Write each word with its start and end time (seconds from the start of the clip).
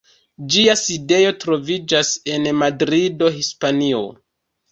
Ĝia 0.53 0.75
sidejo 0.79 1.33
troviĝas 1.43 2.09
en 2.37 2.49
Madrido, 2.61 3.31
Hispanio. 3.39 4.01